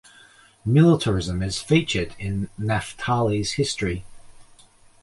[0.65, 4.03] Militarism is featured in Naphtali's history.